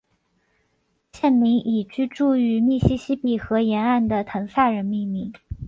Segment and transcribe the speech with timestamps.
[1.13, 5.31] 县名以居住于密西西比河沿岸的滕萨人命名。